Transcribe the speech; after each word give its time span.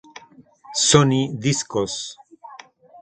Sony 0.85 1.37
Discos. 1.43 1.95